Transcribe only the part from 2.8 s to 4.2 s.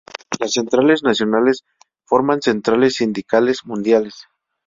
sindicales mundiales.